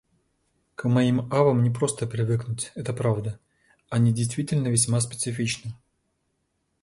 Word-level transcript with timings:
К 0.73 0.89
моим 0.89 1.31
авам 1.31 1.61
не 1.61 1.69
просто 1.69 2.07
привыкнуть, 2.07 2.71
это 2.73 2.91
правда. 2.91 3.39
Они 3.87 4.11
действительно 4.11 4.67
весьма 4.69 4.99
специфичны. 4.99 5.75